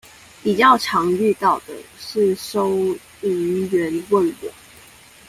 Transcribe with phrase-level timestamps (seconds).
[0.41, 2.75] 比較常遇到的是收
[3.21, 4.51] 銀員問我